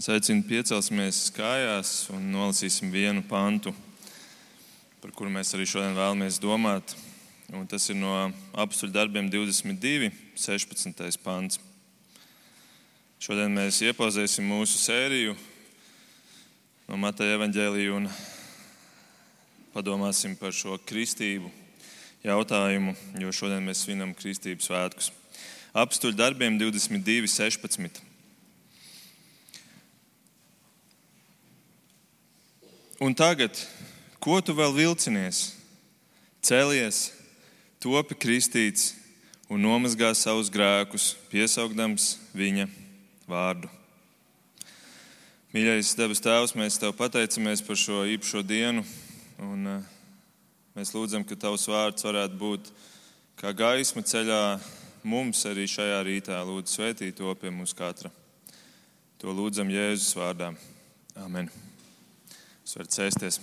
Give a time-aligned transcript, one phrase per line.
[0.00, 3.74] Es aicinu piecelsimies kājās un nolasīsim vienu pantu,
[5.02, 6.94] par kuru mēs arī šodien vēlamies domāt.
[7.52, 8.14] Un tas ir no
[8.64, 10.08] apstuļu darbiem 22,
[10.40, 11.20] 16.
[11.20, 11.60] pants.
[13.20, 15.36] Šodien mēs iepazīsim mūsu sēriju
[16.88, 18.08] no Mateja evaņģēliju un
[19.76, 21.52] padomāsim par šo kristību
[22.24, 25.16] jautājumu, jo šodien mēs svinam kristības svētkus.
[25.76, 28.08] Apstuļu darbiem 22, 16.
[33.00, 33.56] Un tagad,
[34.20, 35.54] ko tu vēl vilcinies?
[36.44, 36.98] Cēlies,
[37.80, 38.90] topi kristīts
[39.48, 42.66] un nomazgā savus grēkus, piesaugdams viņa
[43.24, 43.70] vārdu.
[45.56, 48.84] Mīļais debes Tēvs, mēs Tev pateicamies par šo īpašo dienu.
[49.48, 49.88] Un, uh,
[50.76, 52.68] mēs lūdzam, ka Tavs vārds varētu būt
[53.40, 54.42] kā gaisma ceļā
[55.08, 56.44] mums arī šajā rītā.
[56.44, 58.12] Lūdzu, svētī to pie mums katra.
[59.24, 60.52] To lūdzam Jēzus vārdā.
[61.16, 61.48] Amen.
[62.70, 63.36] Jūs varat sēsties.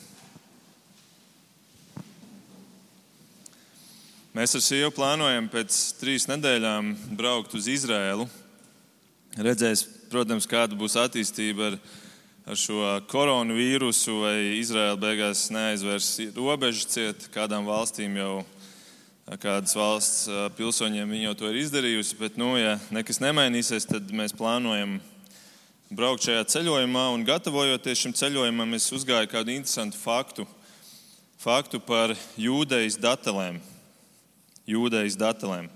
[4.31, 8.23] Mēs ar sievu plānojam pēc trīs nedēļām braukt uz Izrēlu.
[9.35, 11.75] Redzēs, protams, kāda būs attīstība ar,
[12.47, 17.27] ar šo koronavīrusu, vai Izraela beigās neaizvērs robežu ciet.
[17.35, 18.31] Kādām valstīm jau,
[19.43, 24.39] kādas valsts pilsoņiem viņa jau to ir izdarījusi, bet, nu, ja nekas nemainīsies, tad mēs
[24.39, 25.01] plānojam
[25.87, 30.47] braukt šajā ceļojumā, un gatavojoties šim ceļojumam, es uzgāju kādu interesantu faktu,
[31.39, 33.61] faktu par jūdejas datelēm.
[34.67, 35.69] Jūdejas datelēm.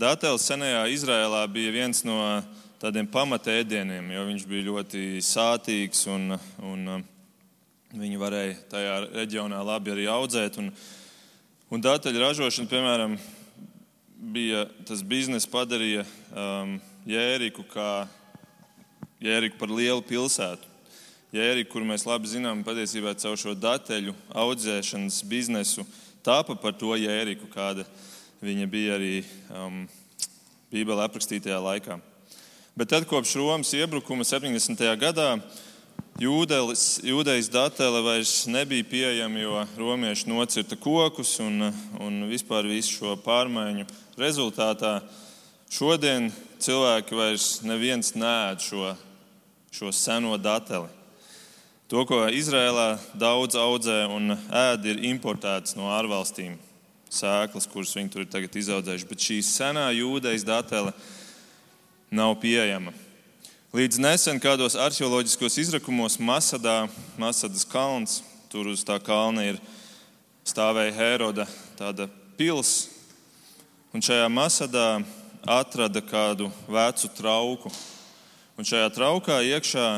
[0.00, 2.16] Datels senajā Izrēlā bija viens no
[2.80, 7.04] tādiem pamatēdieniem, jo viņš bija ļoti sātīgs un, un
[7.96, 10.60] viņi varēja tajā reģionā labi arī audzēt.
[10.60, 10.72] Un,
[11.72, 13.16] un datelu ražošana, piemēram,
[14.32, 18.06] bija tas bizness padarīja um, Jēriku kā
[19.22, 20.74] Jēriku par lielu pilsētu.
[21.32, 25.86] Jēriku, kur mēs labi zinām, patiesībā caur šo dateļu audzēšanas biznesu
[26.24, 27.86] tāpa par to Jēriku, kāda
[28.44, 29.14] viņa bija arī
[29.48, 29.86] um,
[30.72, 31.96] Bībelē aprakstītajā laikā.
[32.76, 34.84] Bet tad, kopš Romas iebrukuma 70.
[35.00, 35.30] gadā,
[36.20, 41.70] jūdelis, jūdejas datele vairs nebija pieejama, jo romieši nocirta kokus un,
[42.04, 43.88] un vispār visu šo pārmaiņu
[44.20, 44.98] rezultātā.
[45.72, 46.28] Šodien
[46.62, 48.92] cilvēki vairs neviens nēd šo
[49.76, 50.88] šo seno dateli.
[51.86, 56.56] To, ko Izrēlā daudz audzē un ēd, ir importēts no ārvalstīm.
[57.12, 60.94] Sēklas, kuras viņi tur ir izaudzējuši, bet šī senā jūdejas datele
[62.10, 62.94] nav pieejama.
[63.76, 66.86] Līdz nesen kādos arheoloģiskos izrakumos Masadā,
[67.20, 69.60] Masadas kalns, tur uz tā kalna ir
[70.46, 71.44] stāvēja Heroda
[71.76, 72.08] tāda
[72.38, 72.88] pils,
[73.92, 74.88] un šajā Masadā
[75.44, 77.74] atrada kādu vecu trauku
[78.56, 79.88] un šajā traukā iekšā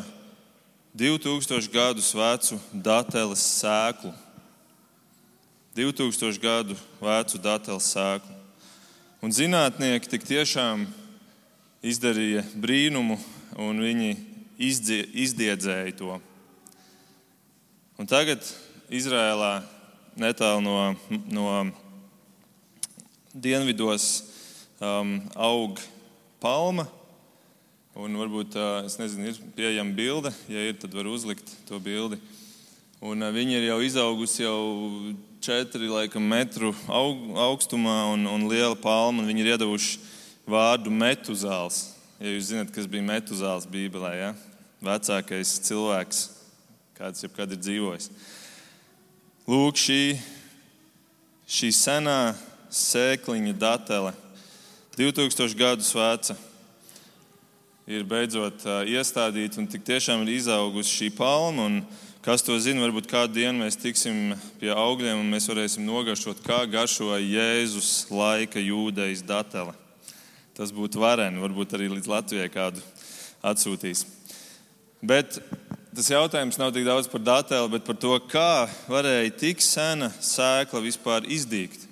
[0.98, 4.10] 2000 gadus vecu dateles sēklu.
[5.78, 8.34] 2000 gadu vecu dateles sēklu.
[9.22, 10.86] Un zinātnieki tik tiešām
[11.82, 13.18] izdarīja brīnumu,
[13.58, 14.16] un viņi
[14.58, 16.18] izdzie, izdiedzēja to.
[17.98, 18.42] Un tagad
[18.90, 19.60] Izrēlā
[20.18, 20.76] netālu no,
[21.30, 21.48] no
[23.34, 24.06] dienvidos
[24.80, 25.82] um, aug
[26.42, 26.86] palma,
[27.98, 28.54] Un varbūt
[29.00, 30.30] nezinu, ir pieejama bilde.
[30.46, 32.20] Ja ir, tad var uzlikt to bildi.
[33.02, 34.60] Un viņa ir jau izaugusi jau
[35.42, 39.26] 4 laikam, metru aug, augstumā un, un liela palma.
[39.26, 39.98] Viņi ir iedavuši
[40.46, 41.88] vārdu metuzāls.
[42.22, 44.32] Ja jūs zināt, kas bija metuzāls Bībelē, ja?
[44.78, 46.24] vecākais cilvēks,
[46.94, 48.12] kāds jebkad ir dzīvojis.
[49.50, 50.02] Lūk, šī,
[51.50, 52.20] šī senā
[52.70, 54.14] sēkliņa datele,
[54.94, 56.44] 2000 gadus veca
[57.88, 61.70] ir beidzot iestādīta un tik tiešām ir izaugusi šī palma.
[62.20, 66.58] Kas to zina, varbūt kādu dienu mēs tiksim pie augļiem un mēs varēsim nogaršot, kā
[66.68, 69.72] garšo Jēzus laika jūdejas datele.
[70.58, 72.82] Tas būtu vareni, varbūt arī līdz Latvijai kādu
[73.46, 74.02] atsūtīs.
[75.00, 75.38] Bet
[75.94, 80.82] tas jautājums nav tik daudz par dateli, bet par to, kā varēja tik sena sēkla
[80.84, 81.86] vispār izdīgt.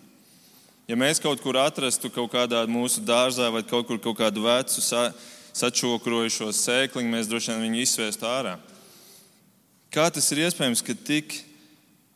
[0.91, 4.85] Ja mēs kaut kur atrastu kaut kādā mūsu dārzā vai kaut kur kaut kādu vecu
[4.85, 8.57] sēklu, sačokrojušo sēkliņu, mēs droši vien viņu izsviestu ārā.
[9.93, 11.39] Kā tas ir iespējams, ka tik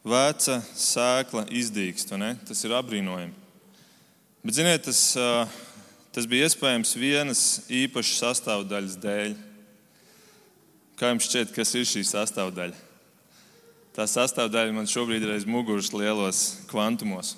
[0.05, 2.13] veca sēkla izdīkst?
[2.49, 3.33] Tas ir apbrīnojami.
[4.45, 5.01] Bet, ziniet, tas,
[6.13, 9.35] tas bija iespējams vienas īpašas sastāvdaļas dēļ.
[11.01, 12.77] Kā jums šķiet, kas ir šī sastāvdaļa?
[13.97, 17.35] Tā sastāvdaļa man šobrīd ir aiz muguras lielos kvantumos.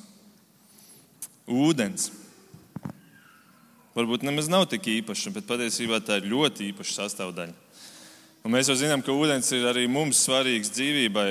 [1.46, 2.10] Ūdens
[3.96, 7.58] varbūt nemaz nav tik īpaša, bet patiesībā tā ir ļoti īpaša sastāvdaļa.
[8.42, 11.28] Un mēs jau zinām, ka ūdens ir arī mums svarīgs dzīvībai.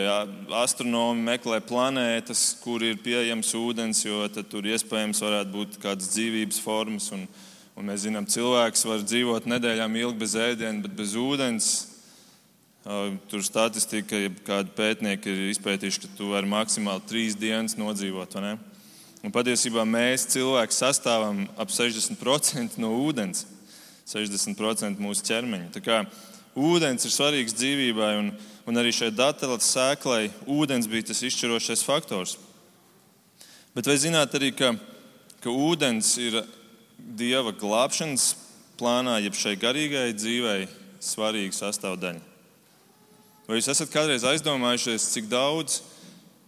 [0.61, 7.09] Astronomi meklē planētas, kur ir pieejams ūdens, jo tur iespējams varētu būt kādas dzīvības formas.
[7.11, 7.25] Un,
[7.75, 11.71] un mēs zinām, ka cilvēks var dzīvot nedēļām ilgi bez ēdiena, bet bez ūdens.
[13.27, 18.39] Tur statistika, ja kādi pētnieki ir izpētījuši, ka tu vari maksimāli trīs dienas nodzīvot.
[19.21, 23.45] Un patiesībā mēs cilvēki sastāvam ap 60% no ūdens,
[24.09, 25.99] 60% mūsu ķermeņa.
[26.57, 28.31] Ūdens ir svarīgs dzīvībai, un,
[28.67, 32.35] un arī šai datelas sēklai ūdens bija tas izšķirošais faktors.
[33.71, 34.73] Bet vai zināt arī, ka,
[35.43, 36.41] ka ūdens ir
[37.01, 38.25] Dieva glābšanas
[38.77, 40.67] plānā, jeb šai garīgajai dzīvei,
[41.01, 42.21] svarīga sastāvdaļa?
[43.47, 45.79] Vai jūs esat kādreiz aizdomājušies, cik daudz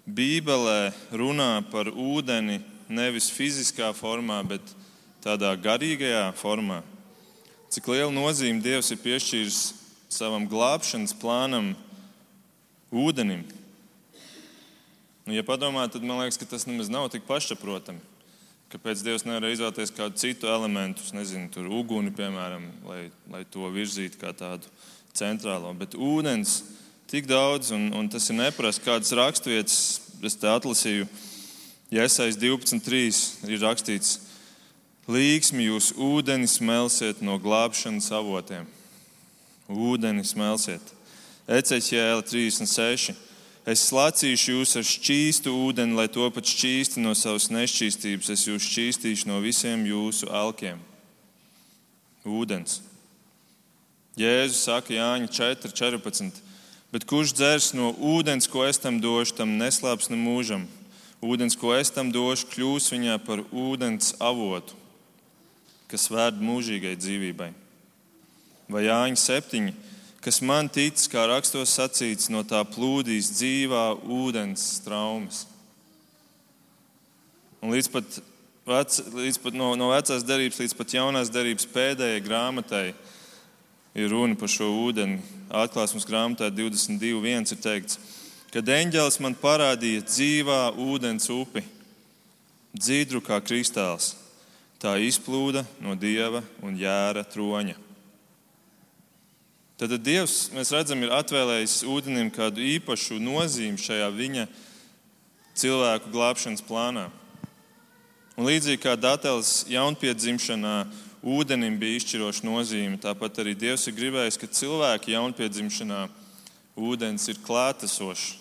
[0.04, 2.60] Bībelē runā par ūdeni
[2.92, 4.62] nevis fiziskā formā, bet
[5.24, 6.82] tādā garīgajā formā?
[7.72, 9.60] Cik lielu nozīmi Dievs ir piešķīris
[10.12, 11.72] savam glābšanas plānam,
[12.92, 13.46] ūdenim.
[15.24, 18.04] Nu, ja padomā, tad man liekas, ka tas nemaz nav tik pašsaprotami.
[18.74, 23.02] Kāpēc Dievs nevar izvēlēties kādu citu elementu, nezinu, tur uguni, piemēram, lai,
[23.32, 24.68] lai to virzītu kā tādu
[25.16, 25.72] centrālo.
[25.78, 26.60] Bet ūdens
[27.14, 29.80] tik daudz, un, un tas ir neprasts, kādas raksturvietas
[30.26, 31.06] es te atlasīju.
[31.94, 34.16] Iesais 12.3 ir rakstīts,
[35.06, 38.66] līksmi jūs ūdeni smelsiet no glābšanas avotiem
[39.70, 40.94] ūdeni smelsiet.
[41.48, 43.14] Eceķēla 36.
[43.64, 48.32] Es slācīšu jūs ar šķīstu ūdeni, lai to pat šķīsti no savas nešķīstības.
[48.34, 50.82] Es jūs šķīstīšu no visiem jūsu elkiem.
[52.28, 52.82] Ūdens.
[54.20, 56.42] Jēzus saka Jāņa 4, 14.
[56.94, 60.68] Bet kurš dzers no ūdens, ko es tam došu, tam neslāps ne mūžam.
[61.24, 64.78] Ūdens, ko es tam došu, kļūs viņā par ūdens avotu,
[65.90, 67.50] kas vēd mūžīgai dzīvībai
[68.74, 69.72] vai Jāņa 7,
[70.24, 75.44] kas man tic, kā rakstos sacīts, no tā plūdīs dzīvā ūdens traumas.
[77.64, 78.20] Un līdz pat,
[78.68, 82.88] vec, līdz pat no, no vecās derības līdz pat jaunās derības pēdējai grāmatai
[83.96, 85.22] ir runa par šo ūdeni.
[85.54, 88.00] Atklāsmes grāmatā 22.1 ir teikts,
[88.54, 91.64] kad eņģēlis man parādīja dzīvā ūdens upi,
[92.74, 94.16] dzīdru kā kristāls.
[94.82, 97.78] Tā izplūda no dieva un jēra troņa.
[99.80, 104.46] Tad Dievs, mēs redzam, ir atvēlējis ūdenim kādu īpašu nozīmi šajā viņa
[105.58, 107.08] cilvēku glābšanas plānā.
[108.38, 110.76] Un līdzīgi kā Dāteles jaunpiedzimšanā
[111.24, 116.06] ūdenim bija izšķiroša nozīme, tāpat arī Dievs ir gribējis, ka cilvēki jaunpiedzimšanā
[116.76, 118.40] ūdens ir klātesošs.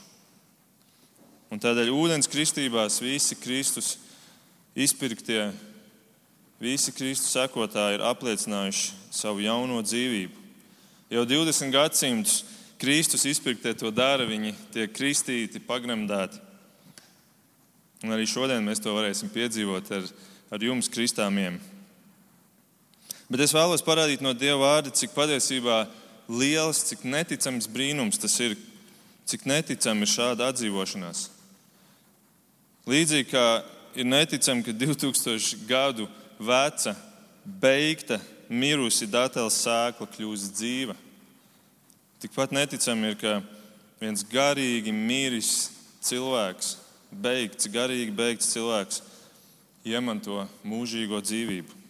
[1.53, 3.99] Un tādēļ ūdens kristībās visi Kristus
[4.75, 5.51] izpirktie,
[6.63, 10.41] visi Kristus sekotāji ir apliecinājuši savu jauno dzīvību.
[11.13, 12.41] Jau 20 gadsimtus
[12.83, 16.41] Kristus izpirktie to dara, viņi tiek kristīti, pagremdēti.
[18.03, 20.09] Un arī šodien mēs to varēsim piedzīvot ar,
[20.51, 21.61] ar jums, kristāmiem.
[23.31, 25.85] Bet es vēlos parādīt no Dieva vārda, cik patiesībā
[26.29, 28.57] liels, cik neticams brīnums tas ir,
[29.29, 31.29] cik neticami ir šāda atdzīvošanās.
[32.89, 33.47] Līdzīgi kā
[33.95, 36.09] ir neticami, ka 2000 gadu
[36.43, 36.97] veca,
[37.45, 38.19] beigta
[38.51, 40.97] mirusi datēls sēkla kļūst dzīva.
[42.23, 43.39] Tikpat neticami ir, ka
[44.03, 45.71] viens garīgi miris
[46.03, 46.77] cilvēks,
[47.11, 49.03] beigts, garīgi beigts cilvēks,
[49.87, 51.82] iemanto mūžīgo dzīvību.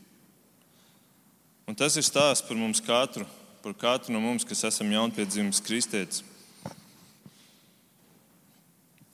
[1.73, 3.25] Un tas ir stāsts par mums katru,
[3.65, 6.19] par katru no mums, kas esam jaunpiedzimis kristietis.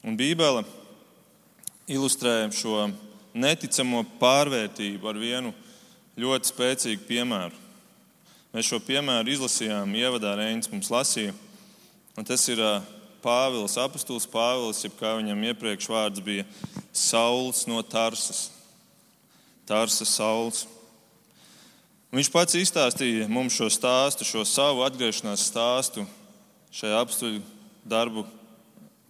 [0.02, 0.64] Un Bībele
[1.86, 2.88] ilustrē šo
[3.30, 5.52] neticamo pārvērtību ar vienu
[6.18, 7.54] ļoti spēcīgu piemēru.
[8.50, 11.36] Mēs šo piemēru izlasījām, ievadā Reņģis mums lasīja.
[12.26, 12.64] Tas ir
[13.22, 16.42] Pāvils, apustulis Pāvils, jeb kā viņam iepriekš vārds bija
[16.90, 18.48] Sauls no Tarsas.
[19.70, 20.64] Tarsas Sauls.
[22.14, 26.06] Viņš pats izstāstīja mums šo stāstu, šo savu atgriešanās stāstu
[26.72, 27.42] šajā apstuļu
[27.88, 28.24] darbu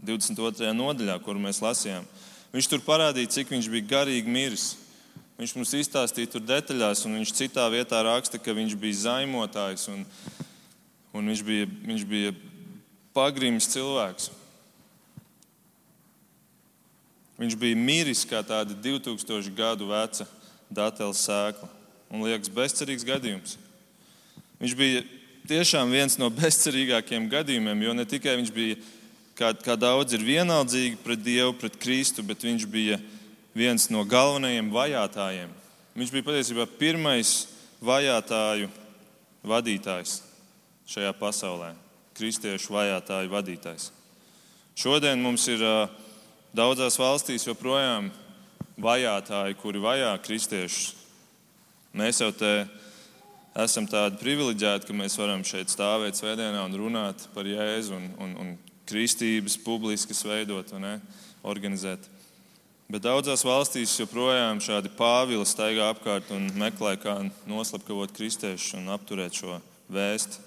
[0.02, 0.73] 22.
[0.75, 2.07] nodaļā, kuru mēs lasījām.
[2.55, 4.73] Viņš tur parādīja, cik viņš bija garīgi miris
[5.38, 10.00] Viņš mums izstāstīja tur detaļās, un viņš citā vietā raksta, ka viņš bija zaimotājs un,
[11.14, 12.33] un viņš bija, viņš bija
[13.14, 14.33] pagrims cilvēks.
[17.38, 20.26] Viņš bija miris kā tāda 2000 gadu veca
[20.75, 21.71] datēla sēkla.
[22.09, 23.59] Un liekas, bezcerīgs gadījums.
[24.59, 25.03] Viņš bija
[25.49, 28.79] tiešām viens no bezcerīgākajiem gadījumiem, jo ne tikai viņš bija,
[29.38, 32.99] kā, kā daudz ir vienaldzīgi pret Dievu, pret Kristu, bet viņš bija
[33.57, 35.53] viens no galvenajiem vajātajiem.
[35.99, 37.49] Viņš bija patiesībā pirmais
[37.83, 38.71] vajātāju
[39.47, 40.23] vadītājs
[40.88, 41.75] šajā pasaulē.
[42.19, 43.93] kristiešu vajātāju vadītājs.
[44.75, 45.62] Šodien mums ir
[46.50, 48.09] daudzās valstīs joprojām
[48.79, 50.98] vajātāji, kuri vajā kristiešus.
[51.97, 52.52] Mēs jau te
[53.59, 58.35] esam tādi privileģēti, ka mēs varam šeit stāvēt svētdienā un runāt par Jēzu un, un,
[58.42, 58.54] un
[58.88, 60.87] kristības publiskas veidot un
[61.47, 62.04] organizēt.
[62.88, 67.18] Bet daudzās valstīs joprojām šādi pāvili staigā apkārt un meklē, kā
[67.49, 69.59] noslapkavot kristiešus un apturēt šo
[69.92, 70.45] vēstu.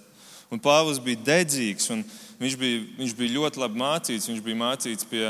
[0.51, 2.01] Un Pāvils bija dedzīgs, un
[2.41, 4.27] viņš bija, viņš bija ļoti labi mācīts.
[4.27, 5.29] Viņš bija mācīts pie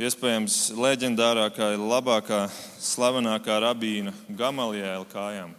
[0.00, 2.46] iespējams leģendārākā, labākā,
[2.80, 5.52] slavenākā rabīna Gamaliela kājām.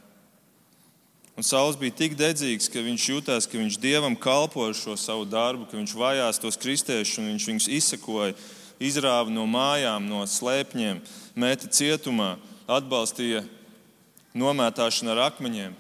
[1.34, 5.26] Un Sauls bija tik dedzīgs, ka viņš jutās, ka viņš dievam kalpo ar šo savu
[5.26, 8.36] darbu, ka viņš vajās tos kristiešus un viņš viņus izsakoja,
[8.78, 11.02] izrāva no mājām, no slēpņiem,
[11.38, 12.36] mēta cietumā,
[12.70, 13.42] atbalstīja
[14.38, 15.74] nomētāšanu ar akmeņiem.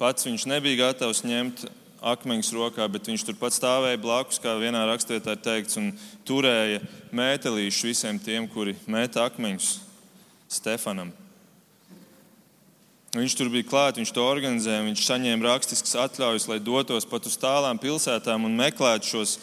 [0.00, 1.64] Pats viņš nebija gatavs ņemt
[2.04, 5.92] akmeņus rokā, bet viņš turpat stāvēja blakus, kā vienā rakstvietā ir teikts, un
[6.28, 6.82] turēja
[7.16, 9.78] mētelīšu visiem tiem, kuri mēta akmeņus
[10.52, 11.12] Stefanam.
[13.14, 17.38] Viņš tur bija klāts, viņš to organizēja, viņš saņēma rakstiskas atļaujas, lai dotos pat uz
[17.38, 19.36] tālām pilsētām un meklētu šos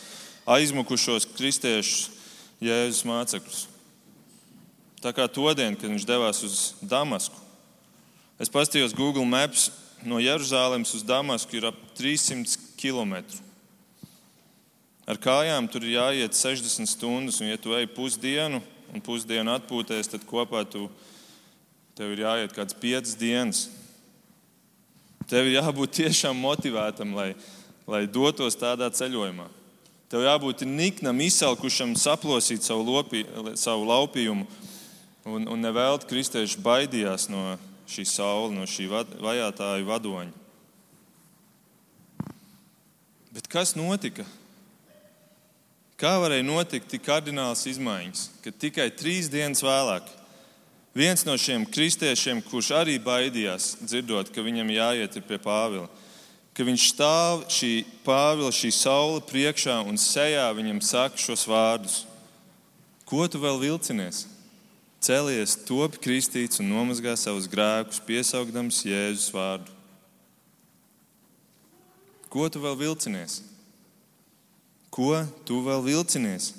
[0.51, 2.09] aizmukušos kristiešus,
[2.61, 3.61] Jēzus mācekļus.
[5.01, 7.39] Tā kā to dienu, kad viņš devās uz Damasku.
[8.37, 9.71] Es paskatījos Google Maps,
[10.05, 13.21] no Jeruzalemes uz Damasku ir ap 300 km.
[15.09, 20.09] Ar kājām tur ir jāiet 60 stundas, un, ja tu ej pusdienu un pusdienu atpūties,
[20.11, 20.85] tad kopā tu,
[21.97, 23.65] tev ir jāiet kāds 5 dienas.
[25.31, 27.31] Tev ir jābūt tiešām motivētam, lai,
[27.87, 29.47] lai dotos tādā ceļojumā.
[30.11, 33.23] Tev jābūt niknam, izsalkušam, saplosīt savu, lopī,
[33.55, 34.43] savu laupījumu
[35.23, 37.55] un, un nevēlt kristieši baidījās no
[37.91, 40.37] šī saule, no šī vajātāju vadoņa.
[43.31, 44.25] Bet kas notika?
[46.01, 50.07] Kā varēja notikt tik kardināls izmaiņas, kad tikai trīs dienas vēlāk
[50.97, 55.87] viens no šiem kristiešiem, kurš arī baidījās, dzirdot, ka viņam jāiet pie Pāvila,
[56.57, 57.71] ka viņš stāv šī
[58.05, 62.01] Pāvila, šī saule priekšā un sejā viņam saka šos vārdus:
[63.05, 64.25] Ko tu vēl vilcinies?
[65.01, 69.73] Celies, top kristīts un nomazgā savus grēkus, piesaugdams Jēzus vārdu.
[72.29, 73.39] Ko tu vēl vilcinies?
[74.93, 75.15] Ko
[75.47, 76.51] tu vēl vilcinies?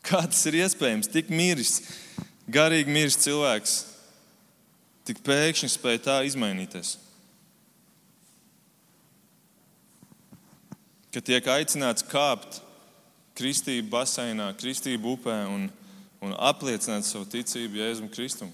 [0.00, 1.10] Kā tas ir iespējams?
[1.12, 1.82] Tik miris,
[2.48, 3.74] garīgi miris cilvēks,
[5.04, 6.94] tik pēkšņi spēja tā izmainīties.
[11.12, 12.62] Kad tiek aicināts kāpt
[13.36, 15.68] kristību baseinā, kristību upē un
[16.20, 18.50] un apliecināt savu ticību Jēzum Kristum.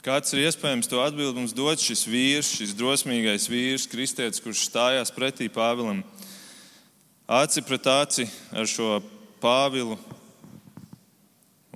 [0.00, 5.12] Kāds ir iespējams to atbildi mums dot šis vīrs, šis drosmīgais vīrs, kristietis, kurš stājās
[5.12, 6.00] pretī Pāvilam,
[7.28, 8.24] aci pret aci
[8.56, 9.02] ar šo
[9.42, 9.98] Pāvilu.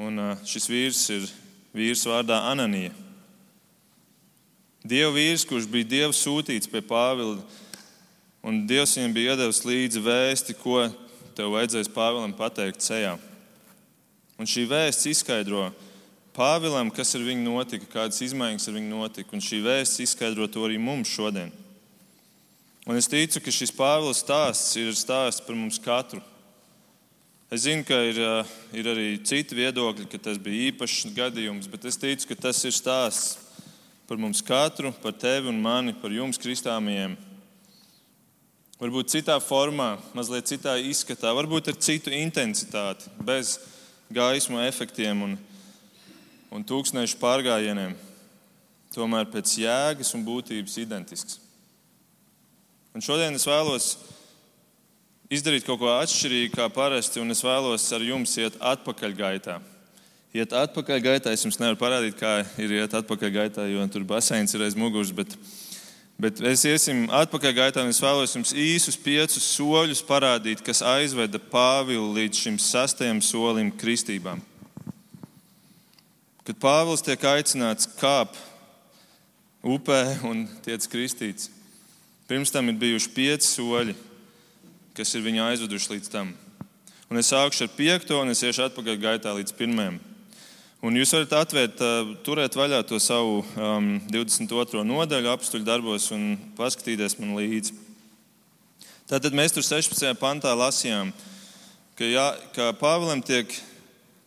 [0.00, 1.28] Un šis vīrs ir
[1.76, 2.94] vīrs vārdā Ananija.
[4.84, 7.36] Dieva vīrs, kurš bija Dieva sūtīts pie Pāvila,
[8.44, 10.86] un Dievs viņam bija iedevis līdzi vēsti, ko
[11.36, 13.16] tev vajadzēs Pāvilam pateikt sejā.
[14.38, 15.68] Un šī vēsts izskaidro
[16.34, 19.36] Pāvilam, kas ar viņu notika, kādas izmaiņas ar viņu notika.
[19.36, 21.52] Un šī vēsts izskaidro to arī mums šodien.
[22.84, 26.20] Un es ticu, ka šis Pāvils stāsts ir stāsts par mums katru.
[27.54, 28.18] Es zinu, ka ir,
[28.74, 32.74] ir arī citi viedokļi, ka tas bija īpašs gadījums, bet es ticu, ka tas ir
[32.74, 33.38] stāsts
[34.08, 37.14] par mums katru, par tevi un mani, par jums, kristāmajiem.
[38.84, 43.54] Varbūt citā formā, mazliet citā izskatā, varbūt ar citu intensitāti, bez
[44.12, 45.38] gaismu efektiem un,
[46.52, 47.94] un tūkstnešu pārgājieniem.
[48.92, 51.38] Tomēr pēc jēgas un būtības identisks.
[52.92, 53.88] Un šodien es vēlos
[55.32, 59.62] izdarīt kaut ko atšķirīgu kā parasti, un es vēlos ar jums iet atpakaļgaitā.
[60.36, 64.76] Iet atpakaļgaitā, es jums nevaru parādīt, kā ir iet atpakaļgaitā, jo tur baseins ir aiz
[64.76, 65.16] muguras.
[65.16, 65.32] Bet
[66.14, 72.12] Bet mēs iesim atpakaļ gaitā, es vēlos jums īsus piecus soļus parādīt, kas aizveda Pāvilu
[72.14, 74.38] līdz šim sastajam solim kristībām.
[76.46, 78.38] Kad Pāvils tiek aicināts kāpt
[79.64, 81.50] upē un tiek kristīts,
[82.30, 83.98] pirms tam ir bijuši pieci soļi,
[84.94, 86.30] kas ir viņu aizveduši līdz tam.
[87.10, 89.98] Un es sākšu ar piekto, un es iešu atpakaļ gaitā līdz pirmajam.
[90.84, 91.78] Un jūs varat atvērt,
[92.26, 94.82] turēt vaļā to savu um, 22.
[94.84, 97.72] nodaļu apstuļu darbos un paskatīties man līdzi.
[99.08, 100.04] Tātad mēs tur 16.
[100.20, 101.14] pantā lasījām,
[101.96, 103.56] ka, jā, ka Pāvēlam tiek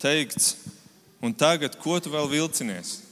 [0.01, 0.55] teikts,
[1.21, 3.03] un tagad, ko tu vēl vilcinies?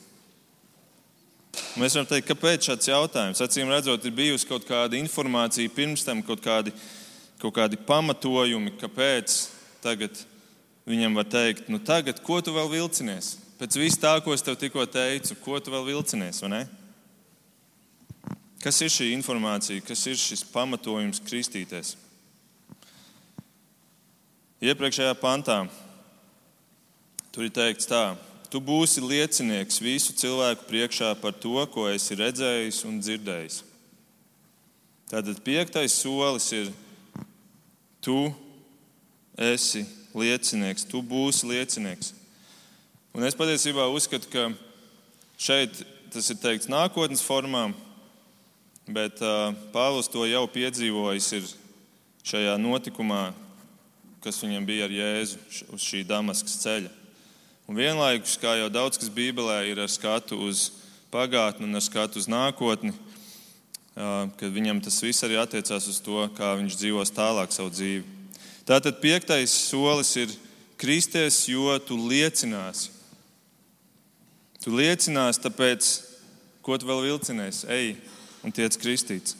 [1.77, 3.45] Mēs varam teikt, kāpēc šāds jautājums?
[3.45, 6.73] Acīm redzot, ir bijusi kaut kāda informācija pirms tam, kaut kādi,
[7.37, 9.43] kaut kādi pamatojumi, kāpēc
[9.85, 10.25] tagad
[10.85, 13.35] viņam var teikt, nu tagad, ko tu vēl vilcinies?
[13.59, 16.43] Pēc vis tā, ko es tev tikko teicu, ko tu vēl vilcinies?
[18.61, 21.95] Kas ir šī informācija, kas ir šis pamatojums kristīties?
[24.65, 25.65] Iepriekšējā pantā
[27.35, 28.15] tur ir teikts tā,
[28.49, 33.57] tu būsi liecinieks visu cilvēku priekšā par to, ko esi redzējis un dzirdējis.
[35.11, 36.71] Tātad piektais solis ir,
[38.01, 38.31] tu
[39.37, 39.83] esi
[40.15, 42.13] liecinieks, tu būsi liecinieks.
[43.15, 44.49] Un es patiesībā uzskatu, ka
[45.39, 47.69] šeit tas ir teikts nākotnes formā,
[48.87, 49.19] bet
[49.73, 51.55] Pāvils to jau piedzīvojis
[52.25, 53.33] šajā notikumā,
[54.23, 55.39] kas viņam bija ar Jēzu
[55.75, 56.91] uz šī Damaskas ceļa.
[57.69, 60.69] Un vienlaikus, kā jau daudz kas Bībelē ir ar skatu uz
[61.13, 62.93] pagātni un ar skatu uz nākotni,
[63.95, 68.14] kad viņam tas viss arī attiecās uz to, kā viņš dzīvos tālāk savu dzīvi.
[68.65, 70.33] Tātad piektais solis ir
[70.81, 72.91] kristies, jo tu liecināsi.
[74.63, 75.89] Tu liecinās, tāpēc,
[76.65, 77.61] ko tu vēl vilcinies?
[77.69, 77.93] Ej
[78.45, 79.35] un tiec kristīts.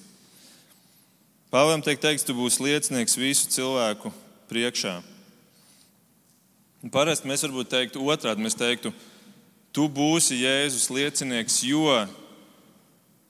[1.53, 4.12] Pāvēlam tiek teikts, tu būsi liecinieks visu cilvēku
[4.50, 4.98] priekšā.
[6.86, 8.44] Un parasti mēs varbūt teiktu otrādi.
[8.46, 8.91] Mēs teiktu,
[9.74, 11.94] tu būsi Jēzus liecinieks, jo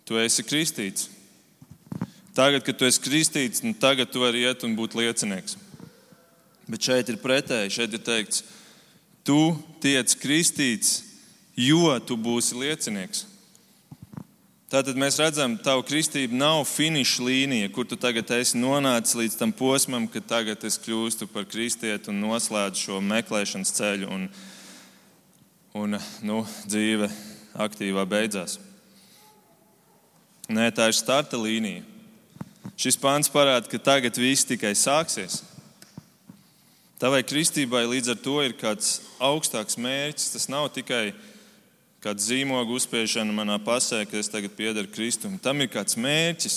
[0.07, 1.09] tu esi kristīts.
[2.35, 5.55] Tagad, kad tu esi kristīts, nu tagad tu vari iet un būt liecinieks.
[6.69, 7.73] Bet šeit ir pretēji.
[7.77, 8.43] Šeit ir teikts,
[9.25, 10.97] tu tiec kristīts,
[11.57, 13.25] jo tu būsi liecinieks.
[14.65, 19.37] Tātad mēs redzam, ka tava kristība nav finiša līnija, kur tu tagad esi nonācis līdz
[19.37, 24.25] tam posmam, ka tagad es kļūstu par kristieti un noslēdzu šo meklēšanas ceļu, un,
[25.77, 27.11] un nu, dzīve
[27.61, 28.57] aktīvā beidzās.
[30.49, 31.85] Nē, tā ir starta līnija.
[32.75, 35.43] Šis pāns parāda, ka tagad viss tikai sāksies.
[37.05, 40.31] Tavai kristībai līdz ar to ir kāds augstāks mērķis.
[40.33, 41.11] Tas nav tikai
[42.01, 45.35] kāda zīmoga uzspiešana manā pasē, ka es tagad piedaru Kristum.
[45.37, 46.55] Tam ir kāds mērķis.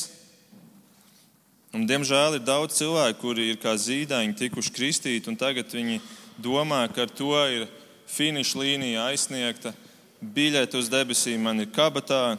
[1.77, 6.01] Un, diemžēl ir daudz cilvēku, kuri ir kā zīdaiņi tikuši kristīti, un tagad viņi
[6.41, 7.69] domā, ka ar to ir
[8.09, 9.77] finiša līnija aizsniegta,
[10.25, 12.39] biļete uz debesīm man ir kabatā.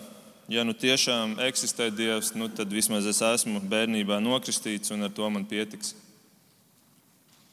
[0.49, 5.29] Ja nu tiešām eksistē Dievs, nu tad vismaz es esmu bērnībā nokristīts, un ar to
[5.29, 5.93] man pietiks.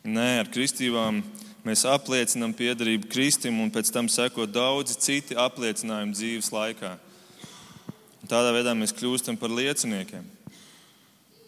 [0.06, 1.24] Nē, ar kristībām
[1.66, 6.92] Mēs apliecinām piedarību Kristum, un pēc tam seko daudzi citi apliecinājumi dzīves laikā.
[8.30, 10.22] Tādā veidā mēs kļūstam par lieciniekiem.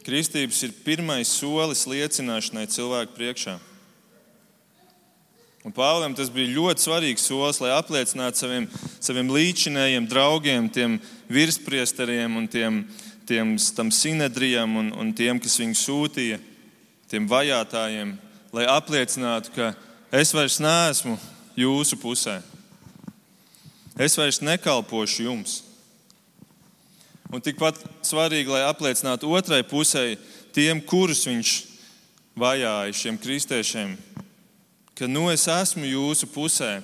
[0.03, 3.57] Kristības ir pirmais solis liecināšanai cilvēku priekšā.
[5.63, 8.67] Un Pāvils tas bija ļoti svarīgs solis, lai apliecinātu saviem,
[8.99, 10.99] saviem līdzinējiem draugiem, tiem
[11.31, 12.87] virspriesteriem un tiem,
[13.29, 13.55] tiem
[13.95, 16.41] sinedrijam un, un tiem, kas viņu sūtīja,
[17.07, 18.17] tiem vajātājiem,
[18.53, 19.75] lai apliecinātu, ka
[20.09, 21.19] Es vairs neesmu
[21.53, 22.39] jūsu pusē.
[24.01, 25.59] Es vairs nekalpošu jums.
[27.29, 27.77] Un tikpat
[28.09, 30.15] svarīgi, lai apliecinātu otrai pusē,
[30.57, 31.53] tiem, kurus viņš
[32.41, 33.99] vajāja, šiem kristiešiem,
[34.97, 36.79] ka nu es esmu jūsu pusē,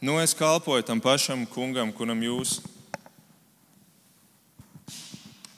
[0.00, 2.62] nu es kalpoju tam pašam kungam, kuram jūs.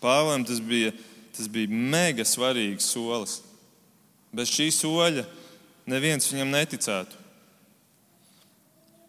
[0.03, 0.91] Pāvēlam tas bija,
[1.39, 3.45] tas bija mega svarīgs solis.
[4.37, 5.25] Bez šī soļa
[5.89, 7.23] neviens viņam neticētu.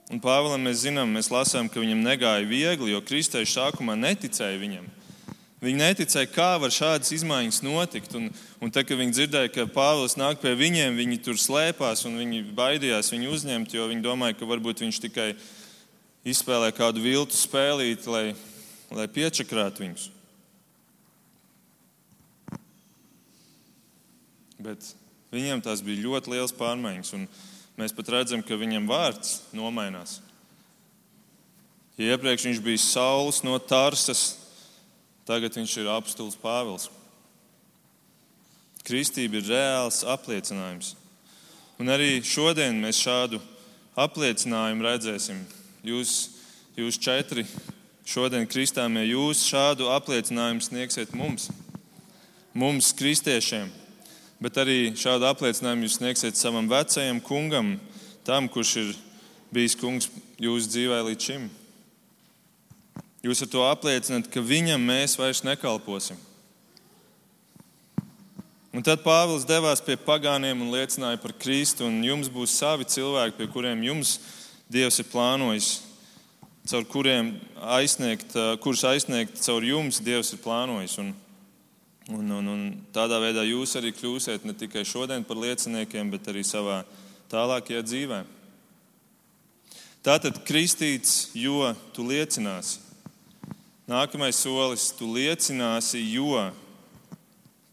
[0.08, 4.86] Un Pāvēlam mēs zinām, mēs lasām, ka viņam negāja viegli, jo kristieši sākumā neticēja viņam.
[5.60, 8.14] Viņi neticēja, kā var šādas izmaiņas notikt.
[8.16, 8.30] Un,
[8.62, 12.44] un tad, kad viņi dzirdēja, ka Pāvils nāk pie viņiem, viņi tur slēpās un viņi
[12.56, 15.32] baidījās viņu uzņemt, jo viņi domāja, ka varbūt viņš tikai
[16.30, 18.24] izspēlē kādu viltu spēlīti, lai,
[18.94, 20.08] lai piečakrātu viņus.
[24.62, 24.94] Bet
[25.38, 27.28] Viņiem tās bija ļoti liels pārmaiņas, un
[27.78, 30.18] mēs pat redzam, ka viņam vārds nomainās.
[31.98, 34.32] Ja iepriekš viņš bija Sauls no Tarsas,
[35.30, 36.90] tagad viņš ir apstults Pāvils.
[38.88, 40.96] Kristība ir reāls apliecinājums.
[41.78, 43.38] Un arī šodien mēs šādu
[43.94, 45.44] apliecinājumu redzēsim.
[45.86, 46.14] Jūs,
[46.80, 47.46] jūs četri
[48.10, 51.52] šodien kristāmie, jūs šādu apliecinājumu sniegsiet mums,
[52.58, 53.70] mums, kristiešiem
[54.44, 57.76] bet arī šādu apliecinājumu jūs sniegsiet savam vecajam kungam,
[58.28, 58.92] tam, kurš ir
[59.54, 60.10] bijis kungs
[60.42, 61.48] jūsu dzīvē līdz šim.
[63.26, 66.20] Jūs ar to apliecināt, ka viņam mēs vairs nekalposim.
[68.76, 73.40] Un tad Pāvils devās pie pagāniem un liecināja par Kristu, un jums būs savi cilvēki,
[73.40, 74.20] pie kuriem jums
[74.70, 75.78] Dievs ir plānojis
[76.68, 77.32] caur kuriem
[77.78, 80.98] aizsniegt, kurus aizsniegt caur jums Dievs ir plānojis.
[81.02, 81.14] Un,
[82.08, 82.64] un, un, un
[82.96, 86.82] tādā veidā jūs arī kļūsiet ne tikai šodien par lieciniekiem, bet arī savā
[87.32, 88.24] tālākajā dzīvē.
[90.08, 92.80] Tātad kristīts, jo tu liecināsi.
[93.88, 96.52] Nākamais solis- tu liecināsi, jo,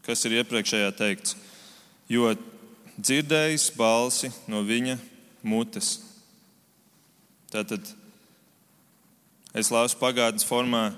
[0.03, 1.35] kas ir iepriekšējā teikts,
[2.07, 2.35] jo
[2.99, 4.97] dzirdējis balsi no viņa
[5.43, 5.99] mutes.
[7.51, 7.87] Tātad
[9.53, 10.95] es lasu pagātnes formā,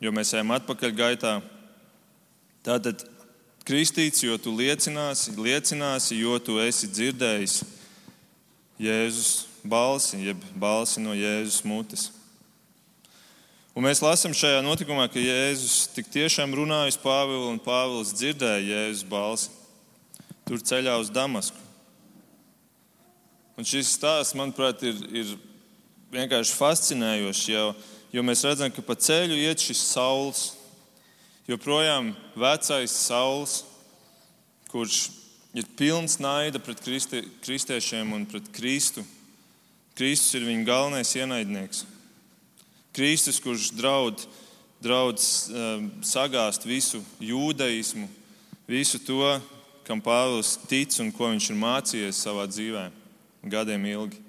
[0.00, 1.42] jo mēs ejam atpakaļ gaitā.
[2.62, 3.02] Tātad
[3.66, 7.62] kristīts, jo tu liecināsi, liecināsi, jo tu esi dzirdējis
[8.82, 9.30] Jēzus
[9.66, 12.10] balsi, jeb balsi no Jēzus mutes.
[13.72, 18.62] Un mēs lasām šajā notikumā, ka Jēzus tik tiešām runāja uz Pāvilu, un Pāvils dzirdēja
[18.68, 19.50] Jēzus balsi
[20.46, 21.58] tur ceļā uz Damasku.
[23.56, 25.34] Un šis stāsts, manuprāt, ir, ir
[26.12, 27.68] vienkārši fascinējošs, jo,
[28.12, 30.44] jo mēs redzam, ka pa ceļu iet šis saules,
[31.48, 33.62] joprojām vecais saules,
[34.70, 35.10] kurš
[35.54, 39.04] ir pilns naida pret kristi, kristiešiem un pret Kristu.
[39.92, 41.84] Kristus ir viņa galvenais ienaidnieks.
[42.96, 44.24] Kristus, kurš draud,
[44.80, 48.08] draud um, sagāst visu jūdaismu,
[48.68, 49.36] visu to,
[49.84, 52.86] kam Pāvils tic un ko viņš ir mācījies savā dzīvē
[53.52, 54.20] gadiem ilgi.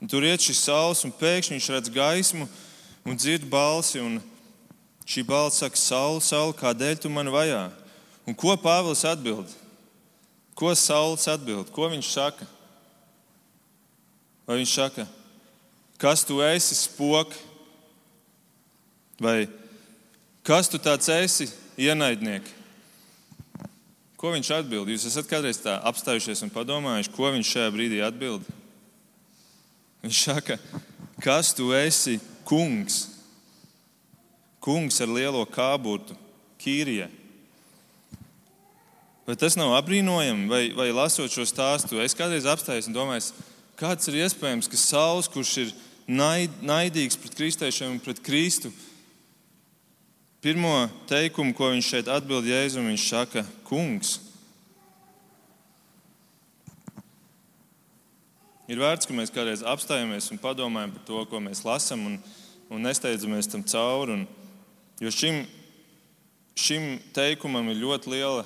[0.00, 2.48] Un tur iet šis saules, un pēkšņi viņš redz gaismu
[3.04, 4.00] un dzird balsi.
[4.00, 4.16] Un
[5.10, 7.64] šī balss saka, Saule, Saule, kādēļ tu mani vajā?
[8.28, 9.50] Un ko Pāvils atbild?
[10.54, 11.72] Ko Sauls atbild?
[11.74, 12.46] Ko viņš saka?
[14.46, 15.06] Vai viņš saka,
[16.00, 17.36] Kas tu esi, spoks?
[19.20, 19.44] Vai
[20.40, 22.56] kas tu tāds esi, ienaidnieks?
[24.16, 24.88] Ko viņš atbild?
[24.88, 28.48] Jūs esat kādreiz tā apstājušies un padomājuši, ko viņš šajā brīdī atbild?
[30.00, 30.56] Viņš saka,
[31.20, 32.16] kas tu esi,
[32.48, 33.09] kungs?
[34.60, 36.16] Kungs ar lielo kāburtu,
[36.60, 37.08] Kīrijai.
[39.24, 43.30] Vai tas nav apbrīnojami, vai, vai lasot šo stāstu, es kādreiz apstājos un domāju,
[43.78, 45.74] kāds ir iespējams, ka Sauls, kurš ir
[46.10, 48.72] naid, naidīgs pret kristiešiem un pret Kristu.
[50.42, 54.16] Pirmo teikumu, ko viņš šeit atbild Jēzum, viņš saka, kungs.
[58.70, 62.18] Ir vērts, ka mēs kādreiz apstājamies un padomājam par to, ko mēs lasām, un,
[62.70, 64.18] un nesteidzamies tam cauri.
[64.18, 64.28] Un,
[65.00, 65.44] jo šim,
[66.58, 68.44] šim teikumam ir ļoti liela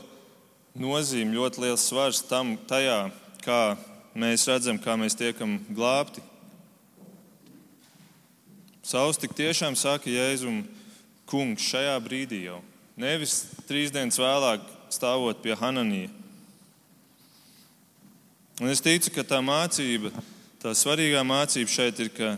[0.78, 3.08] nozīme, ļoti liels svars tam, tajā,
[3.44, 3.76] kā
[4.14, 6.22] mēs redzam, kā mēs tiekam glābti.
[8.84, 10.62] Sauls tik tiešām saka Jēzum,
[11.30, 12.60] kungs, šajā brīdī jau.
[13.00, 14.62] Nevis trīs dienas vēlāk
[14.92, 16.10] stāvot pie Hananija.
[18.62, 20.12] Un es ticu, ka tā mācība,
[20.62, 22.36] tā svarīgā mācība šeit ir, ka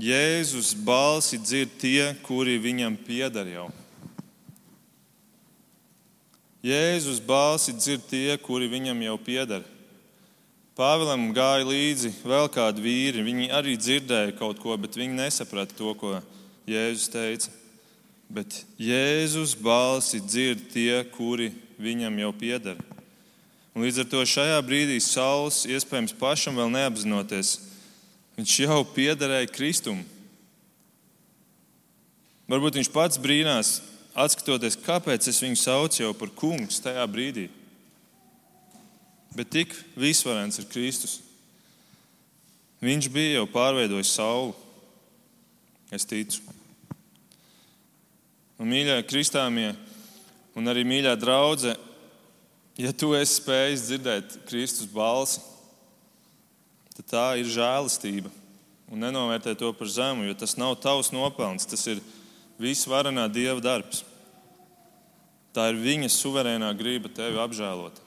[0.00, 3.68] Jēzus balsi dzird tie, kuri viņam pieder jau.
[6.62, 9.64] Jēzus balsi dzird tie, kuri viņam jau pieder.
[10.78, 13.24] Pāvēlam gāja līdzi vēl kādi vīri.
[13.26, 16.14] Viņi arī dzirdēja kaut ko, bet viņi nesaprata to, ko
[16.70, 17.52] Jēzus teica.
[18.32, 21.50] Bet Jēzus balsi dzird tie, kuri
[21.82, 22.80] viņam jau pieder.
[23.76, 27.56] Un līdz ar to šajā brīdī Sauls, iespējams, pašam vēl neapzinoties,
[28.38, 30.02] viņš jau piederēja Kristum.
[32.50, 33.80] Varbūt viņš pats brīnās,
[34.12, 37.48] atskatoties, kāpēc es viņu saucu jau par kungu tajā brīdī.
[39.32, 41.20] Bet tik visvarens ir Kristus.
[42.82, 44.52] Viņš bija jau pārveidojis sauli.
[45.92, 46.42] Es ticu.
[48.58, 49.72] Un, mīļā kristāmie,
[50.56, 51.76] un arī mīļā draudzene,
[52.80, 55.40] ja tu esi spējis dzirdēt Kristus balsi,
[56.96, 58.30] tad tā ir žēlastība.
[58.92, 62.02] Un nenovērtē to par zemu, jo tas nav tavs nopelns, tas ir
[62.60, 64.02] visvarenā Dieva darbs.
[65.52, 68.00] Tā ir viņa suverēnā grība tevi apžēlot.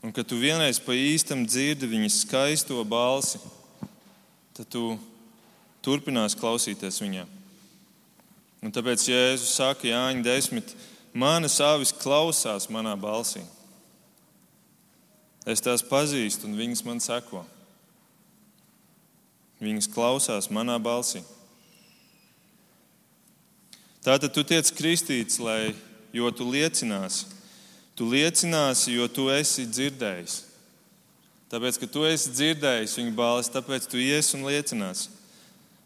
[0.00, 3.38] Un kad tu vienreiz pa īstam dzirdi viņas skaisto balsi,
[4.56, 4.94] tad tu
[5.84, 7.26] turpinās klausīties viņā.
[8.64, 10.74] Un tāpēc Jēzus saka, Jāņa 10,
[11.16, 13.44] manas avis klausās manā balsī.
[15.50, 17.42] Es tās pazīstu, un viņas man seko.
[19.60, 21.24] Viņas klausās manā balsī.
[24.00, 25.74] Tātad tu tiec kristīts, lai,
[26.16, 27.40] jo tu liecināsi
[28.00, 30.38] Tu liecināsi, jo tu esi dzirdējis.
[31.52, 35.10] Tāpēc, ka tu esi dzirdējis viņa balsi, tāpēc tu iesi un liecināsi.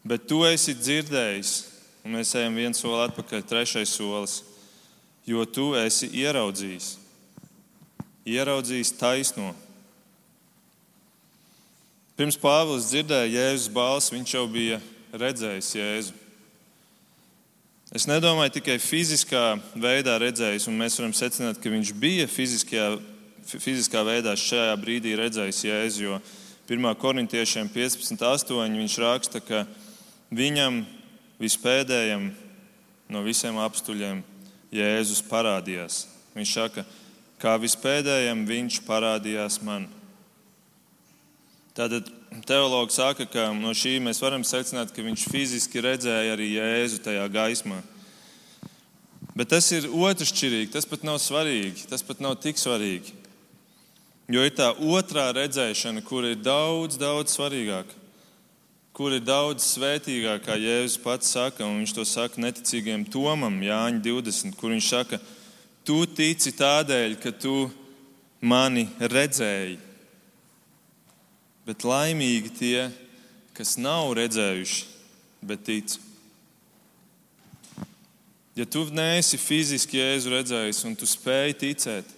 [0.07, 1.55] Bet tu esi dzirdējis,
[2.07, 4.37] un mēs ejam viens soli atpakaļ, trešais solis,
[5.27, 6.93] jo tu esi ieraudzījis.
[8.25, 9.53] Ieraudzījis taisno.
[12.17, 14.79] Pirms Pāvils dzirdēja Jēzus balsi, viņš jau bija
[15.13, 16.21] redzējis Jēzu.
[17.95, 19.43] Es nedomāju tikai fiziskā
[19.79, 22.89] veidā redzējis, un mēs varam secināt, ka viņš bija fiziskajā,
[23.45, 26.07] fiziskā veidā šajā brīdī redzējis Jēzu.
[26.07, 26.19] Jo
[26.65, 26.89] 1.
[26.97, 28.79] korintiešiem 15.8.
[28.81, 29.67] viņš raksta, ka
[30.33, 30.81] viņam
[31.43, 32.31] vispēdējam
[33.13, 34.23] no visiem apstuļiem
[34.73, 36.07] Jēzus parādījās.
[36.35, 36.87] Viņš saka,
[37.43, 39.89] kā vispēdējam viņš parādījās man.
[41.75, 42.07] Tātad
[42.47, 47.27] teologs saka, ka no šī mēs varam secināt, ka viņš fiziski redzēja arī Jēzu tajā
[47.35, 47.81] gaismā.
[49.35, 53.17] Bet tas ir otršķirīgi, tas pat nav svarīgi, tas pat nav tik svarīgi.
[54.31, 57.99] Jo ir tā otrā redzēšana, kur ir daudz, daudz svarīgāka,
[58.95, 64.01] kur ir daudz svētīgākā, kā Jēzus pats saka, un viņš to saka neticīgiem Tomam, Jāņa
[64.07, 65.19] 20, kur viņš saka,
[65.85, 67.69] tu tici tādēļ, ka tu
[68.45, 69.81] mani redzēji
[71.65, 72.81] bet laimīgi tie,
[73.57, 74.83] kas nav redzējuši,
[75.49, 75.97] bet tic.
[78.55, 82.11] Ja tu neesi fiziski jēzu redzējis un tu spēj ticēt,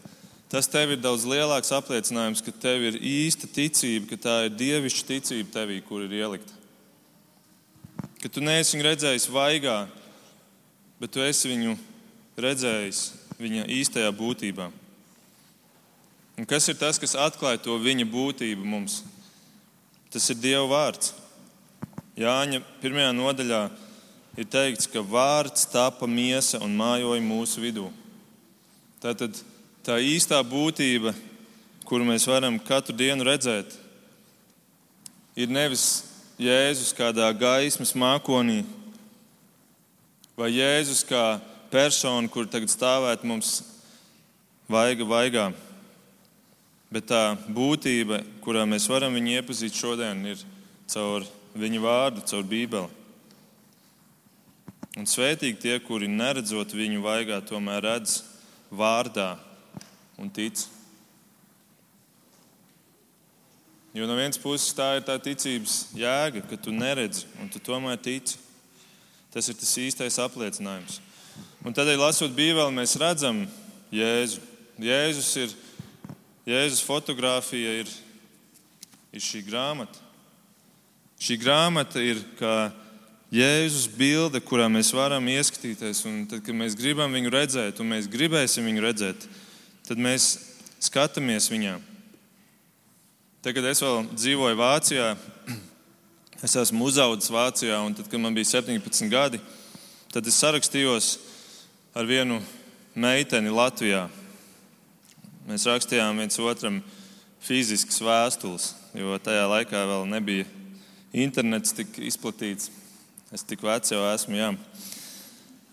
[0.53, 5.09] tas tev ir daudz lielāks apliecinājums, ka tev ir īsta ticība, ka tā ir dievišķa
[5.15, 6.53] ticība tevī, kur ir ielikta.
[8.21, 9.79] Ka tu neesi viņu redzējis vaigā,
[11.01, 11.79] bet tu esi viņu
[12.43, 13.05] redzējis
[13.41, 14.71] viņa īstajā būtībā.
[16.37, 19.01] Un kas ir tas, kas atklāja to viņa būtību mums?
[20.13, 21.15] Tas ir Dieva vārds.
[22.17, 23.63] Jāņa pirmajā nodaļā
[24.37, 27.89] ir teikts, ka vārds tapa miesa un mājoja mūsu vidū.
[29.01, 29.37] Tātad
[29.85, 31.15] tā īstā būtība,
[31.89, 33.77] kuru mēs varam katru dienu redzēt,
[35.37, 36.05] ir nevis
[36.41, 38.63] Jēzus kādā gaismas mākonī,
[40.37, 41.39] vai Jēzus kā
[41.71, 43.61] persona, kur tagad stāvētu mums
[44.71, 45.47] vaiga vaigā.
[46.93, 50.45] Bet tā būtība, kurā mēs varam viņu iepazīt šodien, ir
[50.91, 51.27] caur
[51.59, 53.03] viņa vārdu, caur Bībeli.
[54.97, 58.23] Un svētīgi tie, kuri neredzot viņu vaigā, tomēr redz
[58.73, 59.35] vārdā
[60.17, 60.63] un tic.
[63.97, 68.01] Jo no vienas puses tā ir tā ticības jēga, ka tu neredzi un tu tomēr
[68.01, 68.39] tici.
[69.33, 71.01] Tas ir tas īstais apliecinājums.
[71.67, 73.41] Un tādēļ, lasot Bībeli, mēs redzam
[73.91, 74.39] Jēzu.
[74.79, 75.55] Jēzus ir
[76.47, 77.91] Jēzus fotografija ir,
[79.11, 79.99] ir šī grāmata.
[81.19, 82.71] Šī grāmata ir kā
[83.35, 86.05] Jēzus bilde, kurā mēs varam ieskatīties.
[86.31, 89.27] Tad, kad mēs gribam viņu redzēt, un mēs gribēsim viņu redzēt,
[89.91, 90.31] tad mēs
[90.87, 91.81] skatāmies viņā.
[93.43, 95.15] Tad, kad es vēl dzīvoju Vācijā,
[96.47, 99.43] es esmu uzaugusi Vācijā, un tad, kad man bija 17 gadi,
[100.15, 101.17] tad es sarakstījos
[101.97, 102.43] ar vienu
[102.93, 104.03] meiteni Latvijā.
[105.49, 106.83] Mēs rakstījām viens otram
[107.41, 110.45] fiziskas vēstules, jo tajā laikā vēl nebija
[111.17, 112.69] internets tik izplatīts.
[113.33, 114.37] Es tik vecs jau esmu.
[114.37, 114.51] Jā.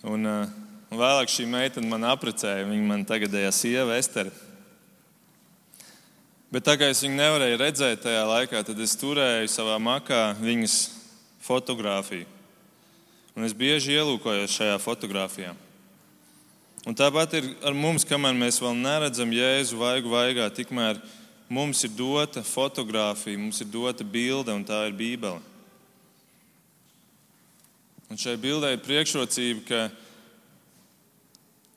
[0.07, 0.53] Un, uh,
[0.93, 2.69] un vēlāk šī meitene man apprecēja.
[2.71, 4.31] Viņa man tagadējā sieva Estere.
[6.53, 10.79] Bet tā kā es viņu nevarēju redzēt tajā laikā, tad es turēju savā makā viņas
[11.43, 12.29] fotografiju.
[13.35, 15.55] Un es bieži ielūkojos šajā fotografijā.
[16.83, 20.99] Un tāpat ir ar mums, kamēr mēs vēl neredzam Jēzu vaigu vaigā, tikmēr
[21.47, 25.39] mums ir dota fotografija, mums ir dota bilde, un tā ir Bībele.
[28.11, 29.79] Un šai bildē ir priekšrocība, ka,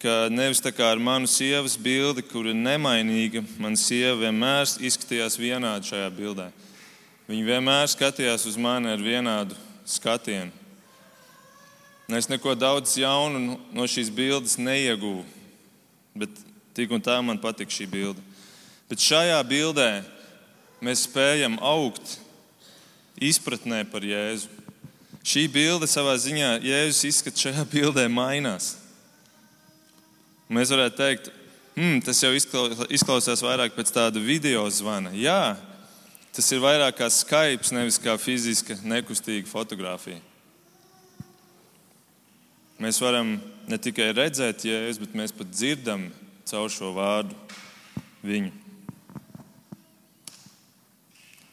[0.03, 5.39] ka nevis tā kā ar manu sievas bildi, kur ir nemainīga, mana sieva vienmēr izskatījās
[5.39, 6.51] vienādi šajā bildē.
[7.31, 9.55] Viņa vienmēr skatījās uz mani ar vienādu
[9.87, 10.66] skatienu.
[12.07, 15.25] Es neko daudz jaunu no šīs bildes neieguvu,
[16.15, 16.31] bet
[16.77, 18.23] tik un tā man patīk šī bilde.
[18.87, 20.05] Bet šajā bildē
[20.87, 22.21] mēs spējam augt
[23.19, 24.47] izpratnē par Jēzu.
[25.27, 28.77] Šī bilde savā ziņā, Jēzus izskats šajā bildē mainās.
[30.47, 31.33] Mēs varētu teikt,
[31.75, 35.11] hmm, tas jau izklausās vairāk pēc tāda video zvana.
[35.19, 35.57] Jā,
[36.31, 40.23] tas ir vairāk kā Skype, nevis kā fiziska, nekustīga fotografija.
[42.77, 43.39] Mēs varam
[43.71, 46.11] ne tikai redzēt Jēzu, bet mēs pat dzirdam
[46.45, 47.33] caur šo vārdu
[48.21, 48.51] viņu.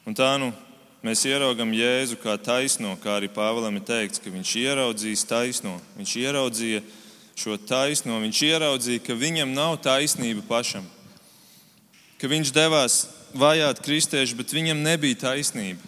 [0.03, 0.49] Un tā nu
[0.99, 5.77] mēs ieraugam Jēzu kā taisno, kā arī Pāvēlam ir teikts, ka viņš ieraudzīs taisno.
[5.95, 6.81] Viņš ieraudzīja
[7.39, 10.83] šo taisno, viņš ieraudzīja, ka viņam nav taisnība pašam,
[12.19, 12.97] ka viņš devās
[13.31, 15.79] vajāt kristiešu, bet viņam nebija taisnība.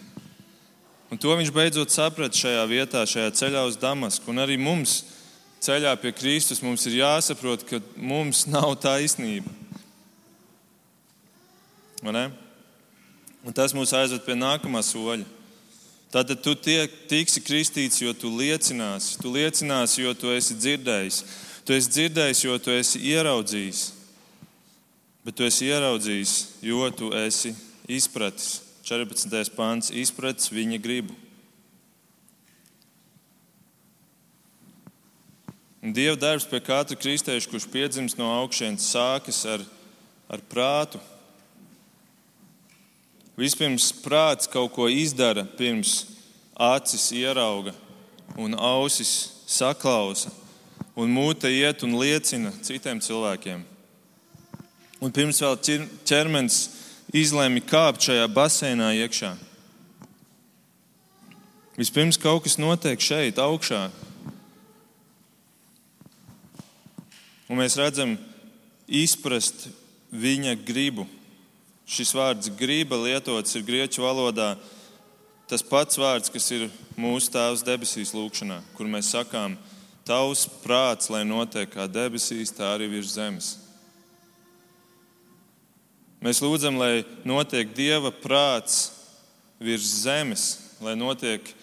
[1.12, 4.32] Un to viņš beidzot saprata šajā vietā, šajā ceļā uz Damasku.
[4.32, 5.04] Un arī mums
[5.66, 9.50] ceļā pie Kristus mums ir jāsaprot, ka mums nav taisnība.
[13.56, 15.26] Tas mūs aizved pie nākamā soļa.
[16.14, 19.18] Tad tu tiek, tiksi kristīts, jo tu liecināsi.
[19.20, 21.18] Tu liecināsi, jo tu esi dzirdējis.
[21.68, 23.82] Tu esi dzirdējis, jo tu esi ieraudzījis.
[25.26, 27.56] Bet tu esi ieraudzījis, jo tu esi
[27.90, 28.62] izpratis.
[28.86, 29.52] 14.
[29.58, 31.25] pāns- izpratis viņa gribu.
[35.94, 39.62] Dieva darbs pie katra kristieša, kurš piedzimst no augšas, sākas ar,
[40.26, 40.98] ar prātu.
[43.38, 46.08] Vispirms prāts kaut ko izdara, pirms
[46.58, 47.76] acis ierauga
[48.40, 50.32] un ausis saklausa,
[50.98, 53.62] un mūte iet un liecina citiem cilvēkiem.
[55.04, 55.60] Un pirms vēl
[56.08, 56.60] ķermenis
[57.14, 59.36] izlēma kāpt šajā basēnā iekšā.
[61.78, 63.90] Vispirms kaut kas notiek šeit, augšā.
[67.50, 68.16] Un mēs redzam,
[68.88, 69.68] izprast
[70.14, 71.06] viņa gribu.
[71.86, 74.56] Šis vārds griba lietots ir grieķu valodā
[75.46, 76.64] tas pats vārds, kas ir
[76.98, 79.60] mūsu Tēvs debesīs lūkšanā, kur mēs sakām,
[80.06, 83.52] Tavs prāts, lai notiek kā debesīs, tā arī virs zemes.
[86.22, 88.92] Mēs lūdzam, lai notiek Dieva prāts
[89.62, 90.48] virs zemes,
[90.82, 91.54] lai notiek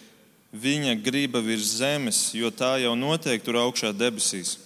[0.53, 4.59] Viņa griba virs zemes, jo tā jau notiek tur augšā debesīs.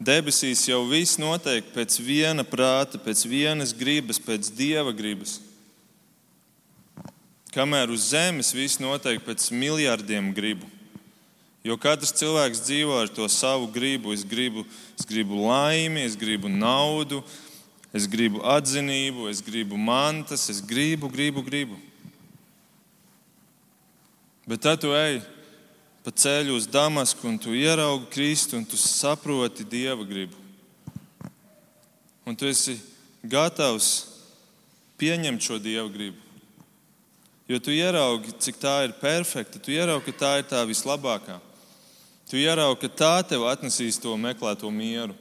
[0.00, 5.36] Debesīs jau viss notiek pēc viena prāta, pēc vienas gribas, pēc dieva gribas.
[7.52, 10.64] Kamēr uz zemes viss notiek pēc miljardiem gribu.
[11.60, 14.14] Jo katrs cilvēks dzīvo ar to savu gribu.
[14.16, 14.64] Es gribu,
[14.96, 17.20] es gribu laimi, es gribu naudu,
[17.92, 21.76] es gribu atzinību, es gribu mantas, es gribu, gribu, gribu.
[24.48, 25.20] Bet tad tu ej
[26.04, 30.36] pa ceļu uz Damasku, un tu ieraugi Kristu, un tu saproti Dieva gribu.
[32.24, 32.78] Un tu esi
[33.22, 34.06] gatavs
[35.00, 36.16] pieņemt šo Dieva gribu.
[37.50, 41.40] Jo tu ieraugi, cik tā ir perfekta, tu ieraugi, ka tā ir tā vislabākā.
[42.30, 45.16] Tu ieraugi, ka tā tev atnesīs to meklēto mieru.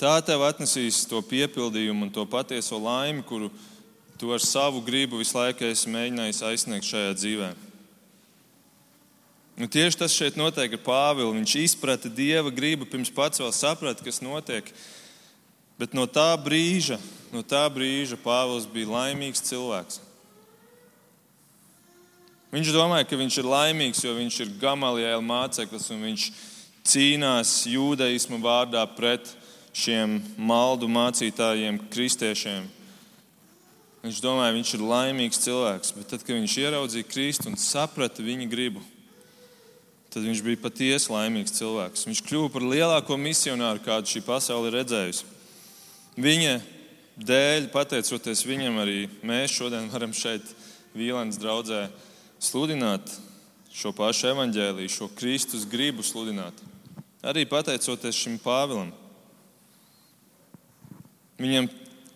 [0.00, 3.52] Tā tev atnesīs to piepildījumu un to patieso laimi, kuru
[4.18, 7.69] tu ar savu gribu visu laiku esi mēģinājis aizsniegt šajā dzīvēm.
[9.60, 11.34] Un nu, tieši tas šeit notiek ar Pāvilu.
[11.36, 14.70] Viņš izprata dieva gribu, pirms pats vēl saprata, kas notiek.
[15.76, 16.96] Bet no tā brīža,
[17.28, 19.98] no tā brīža Pāvils bija laimīgs cilvēks.
[22.54, 26.24] Viņš domāja, ka viņš ir laimīgs, jo viņš ir Gamaliela māceklis un viņš
[26.88, 29.28] cīnās jūdaismu vārdā pret
[29.76, 32.64] šiem maldu mācītājiem, kristiešiem.
[34.08, 38.48] Viņš domāja, viņš ir laimīgs cilvēks, bet tad, kad viņš ieraudzīja Kristu un saprata viņa
[38.48, 38.80] gribu,
[40.10, 42.06] tad viņš bija patiesi laimīgs cilvēks.
[42.08, 45.26] Viņš kļuva par lielāko misionāru, kādu šī pasaule ir redzējusi.
[46.20, 46.54] Viņa
[47.20, 50.46] dēļ, pateicoties viņam, arī mēs šodien varam šeit,
[50.90, 51.84] Vīlēnas draudzē,
[52.42, 53.12] sludināt
[53.70, 56.56] šo pašu evaņģēlīju, šo Kristus gribu sludināt.
[57.22, 58.90] Arī pateicoties šim Pāvilam.
[61.38, 61.68] Viņam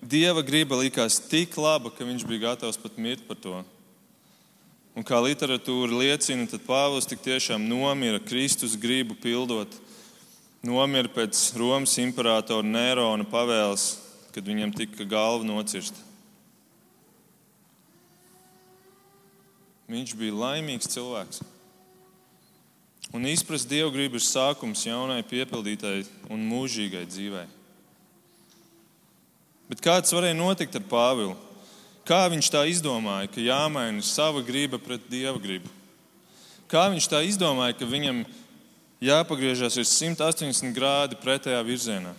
[0.03, 3.63] dieva griba likās tik laba, ka viņš bija gatavs pat mirt par to.
[4.95, 9.73] Un kā literatūra liecina, tad Pāvils tik tiešām nomira Kristus gribu pildot.
[10.65, 13.89] Nomira pēc Romas imperatora Nērona pavēles,
[14.33, 15.99] kad viņam tika galva nocirsta.
[19.91, 21.43] Viņš bija laimīgs cilvēks.
[23.15, 26.01] Un izprast dievu gribu ir sākums jaunai, piepildītai
[26.33, 27.45] un mūžīgai dzīvei.
[29.69, 31.35] Bet kāds varēja notikt ar Pāvilu?
[32.05, 35.71] Kā viņš tā izdomāja, ka jāmaina sava griba pret dieva gribu?
[36.69, 38.25] Kā viņš tā izdomāja, ka viņam
[39.05, 42.12] jāpagriežas 180 grādi pretējā virzienā?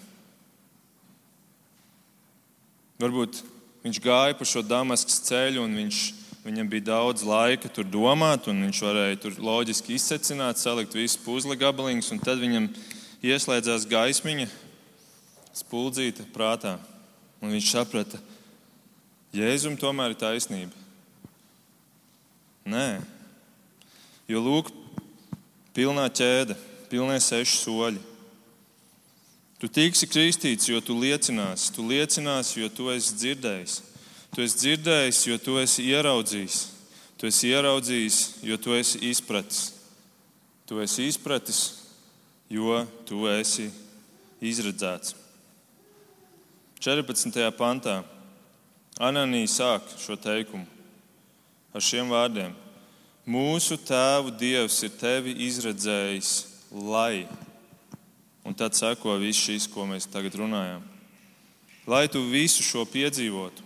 [2.98, 3.44] Varbūt
[3.86, 6.02] viņš gāja pa šo Damaskas ceļu, un viņš,
[6.48, 11.60] viņam bija daudz laika tur domāt, un viņš varēja tur loģiski izsecināt, salikt visus puzles
[11.62, 12.72] gabaliņus, un tad viņam
[13.22, 14.50] ieslēdzās gaismiņa,
[15.62, 16.80] spuldzīta prātā.
[17.44, 18.35] Un viņš saprata, ka
[19.36, 20.84] Jēzum tomēr ir taisnība.
[22.66, 23.02] Nē,
[24.32, 24.72] jo lūk,
[25.76, 26.56] pilnā ķēde,
[26.90, 28.00] pilnie seši soļi.
[29.60, 33.76] Tu tiksi kristīts, jo tu liecināsi, tu liecināsi, jo tu esi dzirdējis.
[34.36, 36.58] Tu esi dzirdējis, jo tu esi ieraudzījis.
[37.16, 39.62] Tu esi ieraudzījis, jo tu esi izpratis.
[40.68, 41.62] Tu esi izpratis,
[42.52, 43.70] jo tu esi
[44.44, 45.16] izredzēts.
[46.84, 47.48] 14.
[47.56, 48.02] pantā.
[48.96, 50.64] Ananija sāk šo teikumu
[51.76, 52.54] ar šiem vārdiem:
[53.28, 56.32] Mūsu tēvu dievs ir tevi izredzējis,
[56.72, 57.26] lai.
[58.46, 60.84] Un tad seko viss šis, ko mēs tagad runājam.
[61.90, 63.66] Lai tu visu šo piedzīvotu.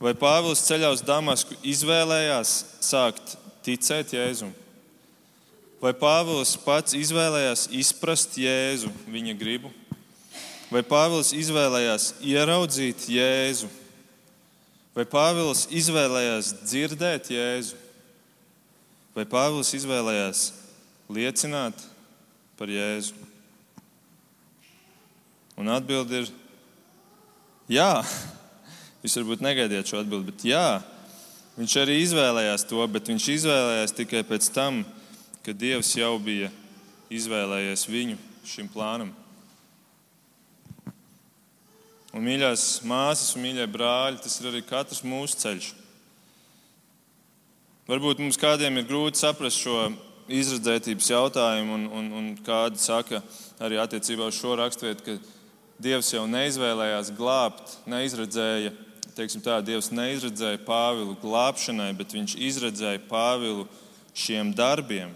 [0.00, 2.52] Vai Pāvils ceļā uz Damasku izvēlējās
[2.84, 4.52] sākt ticēt Jēzum?
[5.80, 9.72] Vai Pāvils pats izvēlējās izprast Jēzu, viņa gribu?
[10.70, 13.66] Vai Pāvils izvēlējās ieraudzīt Jēzu?
[14.94, 17.78] Vai Pāvils izvēlējās dzirdēt Jēzu?
[19.16, 20.44] Vai Pāvils izvēlējās
[21.10, 21.82] liecināt
[22.54, 23.18] par Jēzu?
[25.58, 26.30] Un atbildi ir
[27.74, 27.90] jā.
[29.02, 30.64] Jūs varbūt negaidījāt šo atbildi, bet jā,
[31.56, 34.84] viņš arī izvēlējās to, bet viņš izvēlējās tikai pēc tam,
[35.42, 36.52] kad Dievs jau bija
[37.10, 39.10] izvēlējies viņu šim plānam.
[42.10, 45.68] Un, mīļās māsas un mīļie brāļi, tas ir arī katrs mūsu ceļš.
[47.90, 49.88] Varbūt mums kādiem ir grūti saprast šo
[50.30, 53.22] izredzētības jautājumu, un, un, un kādi saka
[53.62, 55.38] arī attiecībā uz šo raksturvietu, ka
[55.80, 58.74] Dievs jau neizvēlējās glābt, neizredzēja
[59.16, 63.66] teiksim tā, Dievs neizredzēja Pāvilu glābšanai, bet viņš izredzēja Pāvilu
[64.16, 65.14] šiem darbiem.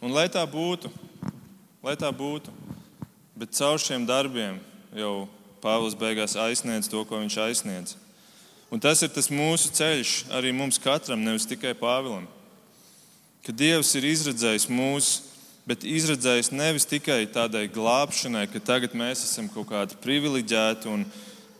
[0.00, 0.90] Un lai tā būtu,
[1.84, 2.52] lai tā būtu,
[3.36, 4.60] bet caur šiem darbiem
[4.96, 5.28] jau
[5.60, 7.96] Pāvils beigās aizsniedz to, ko viņš aizsniedz.
[8.70, 12.28] Un tas ir tas mūsu ceļš arī mums katram, nevis tikai Pāvilam.
[13.42, 15.26] Ka Dievs ir izredzējis mūsu,
[15.66, 21.04] bet izredzējis nevis tikai tādai glābšanai, ka tagad mēs esam kaut kādi privileģēti un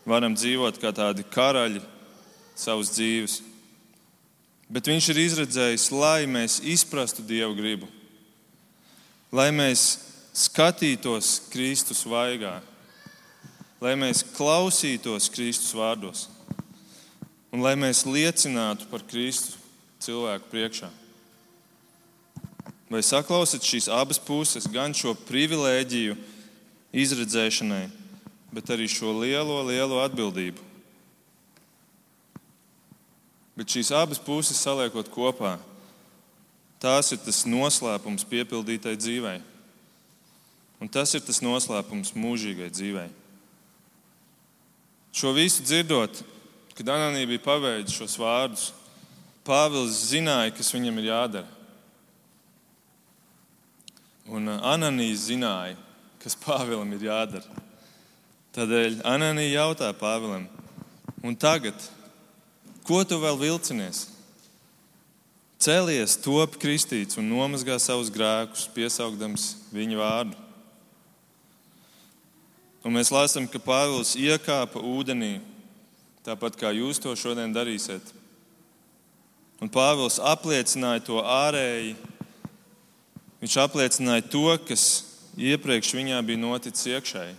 [0.09, 1.83] varam dzīvot kā tādi karaļi
[2.59, 3.41] savas dzīves.
[4.71, 7.89] Bet viņš ir izredzējis, lai mēs izprastu Dievu gribu,
[9.35, 9.87] lai mēs
[10.37, 12.61] skatītos Kristus vaigā,
[13.81, 16.29] lai mēs klausītos Kristus vārdos
[17.51, 19.59] un lai mēs liecinātu par Kristu
[20.03, 20.91] cilvēku priekšā.
[22.91, 26.17] Vai saklausat šīs abas puses, gan šo privilēģiju
[26.91, 27.85] izredzēšanai,
[28.51, 30.67] bet arī šo lielo, lielo atbildību.
[33.55, 35.57] Bet šīs abas puses saliekot kopā,
[36.83, 39.39] tās ir tas noslēpums piepildītai dzīvei.
[40.81, 43.11] Un tas ir tas noslēpums mūžīgai dzīvei.
[45.13, 46.23] Šo visu dzirdot,
[46.79, 48.71] kad Ananija bija paveidis šos vārdus,
[49.45, 51.49] Pāvils zināja, kas viņam ir jādara.
[54.31, 55.79] Un uh, Ananija zināja,
[56.23, 57.65] kas Pāvilam ir jādara.
[58.55, 60.47] Tādēļ Ananija jautā Pāvilam,
[61.25, 61.75] un tagad,
[62.87, 64.07] ko tu vēl vilcinies?
[65.61, 70.50] Cēlies, top kristīts un nomazgā savus grēkus, piesaukdams viņa vārdu.
[72.81, 75.41] Un mēs lasām, ka Pāvils iekāpa ūdenī,
[76.25, 78.15] tāpat kā jūs to šodien darīsiet.
[79.61, 81.93] Un Pāvils apliecināja to ārēji.
[83.43, 84.87] Viņš apliecināja to, kas
[85.37, 87.37] iepriekš viņā bija noticis iekšēji.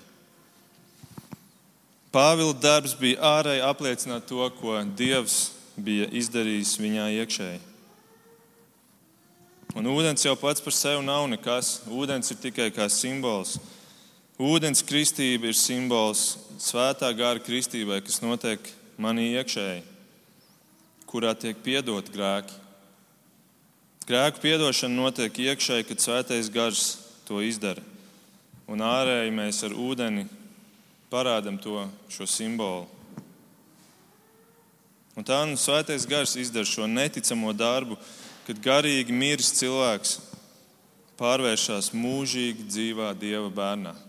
[2.13, 7.61] Pāvila darbs bija ārēji apliecināt to, ko Dievs bija izdarījis viņā iekšēji.
[9.79, 11.79] Un ūdens jau pats par sevi nav nekas.
[11.87, 13.55] Ūdens ir tikai kā simbols.
[14.41, 19.83] Ūdens kristība ir simbols svētā gara kristībai, kas notiek manī iekšēji,
[21.05, 22.57] kurā tiek piedot grēki.
[24.09, 26.87] Grēku piedošana notiek iekšēji, kad svētais gars
[27.29, 27.85] to izdara.
[28.65, 30.25] Un ārēji mēs ar ūdeni
[31.13, 32.87] parādam to šo simbolu.
[35.13, 37.99] Un tā nu svētais gars izdara šo neticamo darbu,
[38.47, 40.17] kad garīgi miris cilvēks
[41.21, 43.99] pārvēršas mūžīgi dzīvā Dieva bērnā.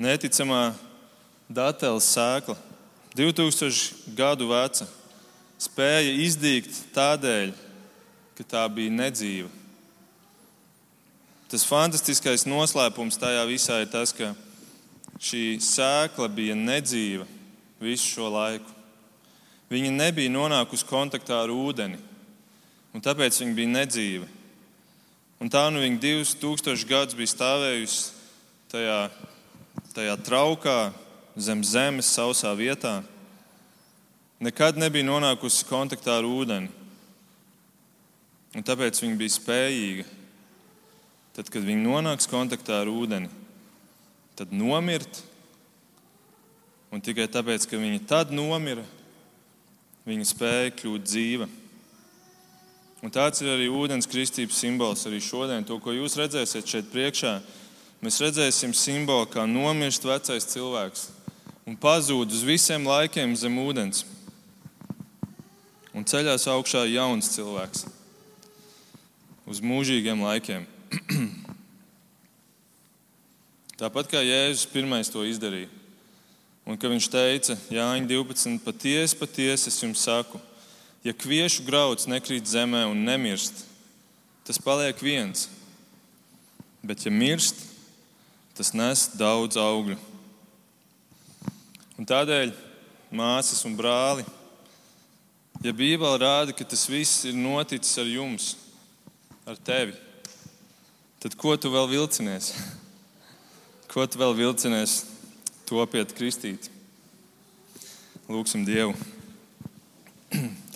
[0.00, 0.72] Neticamā
[1.52, 2.54] dateles sēkla,
[3.12, 4.86] 2000 gadu veca,
[5.60, 7.50] spēja izdīgt tādēļ,
[8.38, 9.50] ka tā bija nedzīva.
[11.52, 14.30] Tas fantastiskais noslēpums tajā visā ir tas, ka
[15.20, 17.26] šī sēkla bija nedzīva
[17.82, 18.72] visu šo laiku.
[19.68, 21.98] Viņa nebija nonākusi kontaktā ar ūdeni,
[22.96, 24.30] un tāpēc viņa bija nedzīva.
[25.44, 28.00] Un tā nu viņa 2000 gadus bija stāvējusi
[28.72, 29.02] tajā,
[29.94, 30.92] tajā traukā,
[31.36, 33.00] zem zemes, sausā vietā.
[34.40, 36.70] Nekad nebija nonākusi kontaktā ar ūdeni.
[38.56, 40.06] Un tāpēc viņa bija spējīga
[41.36, 43.30] tad, kad viņi nonāks kontaktā ar ūdeni,
[44.36, 45.22] tad nomirt.
[46.90, 48.82] Un tikai tāpēc, ka viņa tad nomira,
[50.08, 51.46] viņa spēja kļūt dzīva.
[53.00, 55.06] Un tāds ir arī ūdens kristības simbols.
[55.08, 57.38] Arī šodien, to, ko jūs redzēsiet šeit priekšā,
[58.04, 61.08] mēs redzēsim simbolu, kā nomirst vecais cilvēks
[61.68, 64.04] un pazūd uz visiem laikiem zem ūdens.
[65.94, 67.84] Un ceļās augšā jauns cilvēks
[69.50, 70.66] uz mūžīgiem laikiem.
[73.80, 75.70] Tāpat kā Jēzus pirmais to izdarīja.
[76.68, 80.38] Un ka viņš teica, Jāņa 12, patiesi, patiesi es jums saku,
[81.02, 83.64] ja kviešu grauds nekrīt zemē un nemirst,
[84.46, 85.48] tas paliek viens.
[86.84, 87.69] Bet, ja mirst,
[88.60, 89.94] tas nes daudz augļu.
[91.96, 92.50] Un tādēļ,
[93.08, 94.26] māsas un brāli,
[95.64, 98.50] ja Bībele rāda, ka tas viss ir noticis ar jums,
[99.48, 99.96] ar tevi,
[101.24, 102.52] tad ko tu vēl vilcinies?
[103.88, 104.98] Ko tu vēl vilcinies
[105.64, 106.68] topiet kristīt?
[108.28, 108.92] Lūksim Dievu.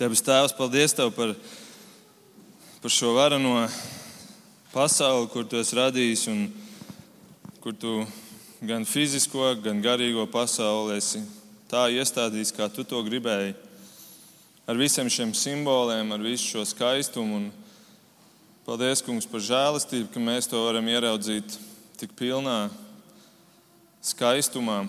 [0.01, 1.37] Debes Tēvs, paldies Tev par,
[2.81, 3.59] par šo varano
[4.73, 6.47] pasauli, kur Tu esi radījis un
[7.65, 8.05] kur Tu
[8.61, 11.17] gan fizisko, gan garīgo pasauli esi
[11.65, 13.55] tā iestādījis, kā Tu to gribēji.
[14.69, 17.39] Ar visiem šiem simboliem, ar visu šo skaistumu.
[17.39, 17.47] Un
[18.67, 21.55] paldies, Kungs, par žēlastību, ka mēs to varam ieraudzīt
[21.97, 22.67] tik pilnā
[23.97, 24.83] skaistumā,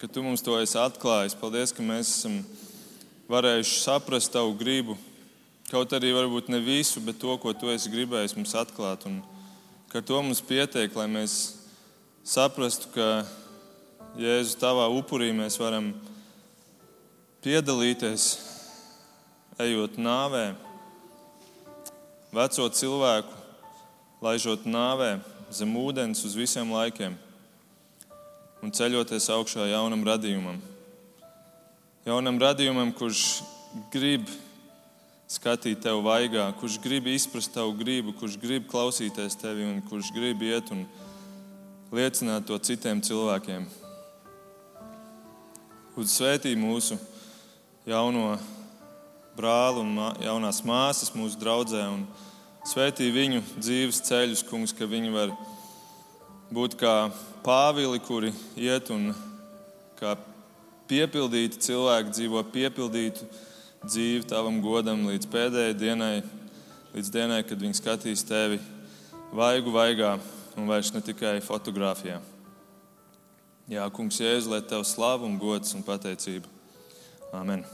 [0.00, 1.38] ka Tu mums to esi atklājis.
[1.38, 2.40] Paldies, ka mēs esam
[3.30, 4.98] varējuši saprast Tavu gribu.
[5.70, 9.06] Kaut arī varbūt ne visu, bet to, ko Tu esi gribējis mums atklāt.
[9.06, 9.22] Un
[9.94, 11.54] ka to mums pietiek, lai mēs
[12.26, 13.22] saprastu, ka
[14.18, 15.92] Jēzus Tavā upurī mēs varam
[17.46, 18.24] piedalīties,
[19.62, 20.56] ejot nāvē,
[22.34, 23.38] veco cilvēku,
[24.26, 25.12] laižot nāvē
[25.54, 27.14] zem ūdens uz visiem laikiem
[28.66, 30.58] un ceļoties augšā jaunam radījumam.
[32.02, 33.44] Jaunam radījumam, kurš
[33.94, 34.26] grib
[35.30, 40.42] skatīt tevi vaigā, kurš grib izprast tavu gribu, kurš grib klausīties tevi un kurš grib
[40.44, 40.84] iet un
[41.94, 43.64] liecināt to citiem cilvēkiem.
[45.96, 46.98] Uz svētī mūsu
[47.86, 48.34] jauno
[49.38, 52.04] brāli un jaunās māsas mūsu draudzē un
[52.68, 55.32] svētī viņu dzīves ceļus, kungs, ka viņi var
[56.54, 56.94] būt kā
[57.46, 59.12] pāvili, kuri iet un
[59.98, 60.14] kā
[60.90, 63.26] piepildīti cilvēki dzīvo piepildītu
[63.84, 66.14] dzīvi tavam godam līdz pēdējai dienai,
[66.94, 68.60] līdz dienai, kad viņi skatīs tevi
[69.34, 70.16] vaigu vaigā
[70.56, 72.20] un vairs ne tikai fotografijā.
[73.70, 76.50] Jā, kungs, Jēzus, lai tev slavu un gods un pateicība.
[77.32, 77.64] Amen.